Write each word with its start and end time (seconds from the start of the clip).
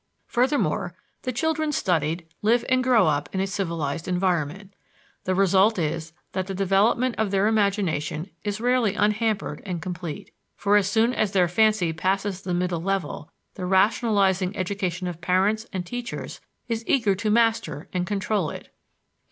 Furthermore, 0.25 0.95
the 1.21 1.31
children 1.31 1.71
studied 1.71 2.25
live 2.41 2.65
and 2.69 2.83
grow 2.83 3.05
up 3.05 3.29
in 3.35 3.39
a 3.39 3.45
civilized 3.45 4.07
environment. 4.07 4.73
The 5.25 5.35
result 5.35 5.77
is 5.77 6.11
that 6.31 6.47
the 6.47 6.55
development 6.55 7.13
of 7.19 7.29
their 7.29 7.45
imagination 7.45 8.31
is 8.43 8.59
rarely 8.59 8.95
unhampered 8.95 9.61
and 9.63 9.79
complete; 9.79 10.33
for 10.55 10.75
as 10.75 10.89
soon 10.89 11.13
as 11.13 11.33
their 11.33 11.47
fancy 11.47 11.93
passes 11.93 12.41
the 12.41 12.55
middle 12.55 12.81
level, 12.81 13.29
the 13.53 13.67
rationalizing 13.67 14.57
education 14.57 15.05
of 15.07 15.21
parents 15.21 15.67
and 15.71 15.85
teachers 15.85 16.41
is 16.67 16.83
eager 16.87 17.13
to 17.13 17.29
master 17.29 17.87
and 17.93 18.07
control 18.07 18.49
it. 18.49 18.73